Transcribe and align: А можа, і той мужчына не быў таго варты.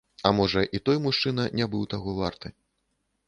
А 0.27 0.29
можа, 0.37 0.61
і 0.77 0.79
той 0.87 0.97
мужчына 1.03 1.45
не 1.59 1.65
быў 1.73 1.83
таго 1.93 2.17
варты. 2.23 2.47